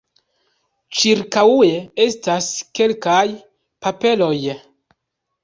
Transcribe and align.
Ĉirkaŭe 1.01 1.67
estas 2.07 2.49
kelkaj 2.81 3.21
kapeloj. 3.87 4.33